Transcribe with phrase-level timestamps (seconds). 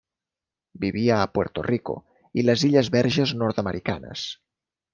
[0.85, 1.95] Vivia a Puerto Rico
[2.41, 4.29] i les Illes Verges Nord-americanes.